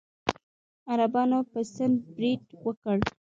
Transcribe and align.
عربانو 0.91 1.39
په 1.51 1.59
سند 1.73 1.97
برید 2.15 2.41
وکړ. 2.65 2.97